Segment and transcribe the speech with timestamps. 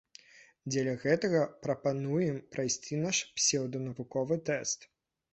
[0.71, 4.89] Дзеля гэтага прапануем прайсці наш псеўданавуковы тэст.